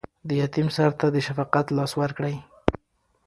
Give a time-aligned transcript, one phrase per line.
[0.27, 2.35] د یتیم سر ته د شفقت لاس ورکړئ.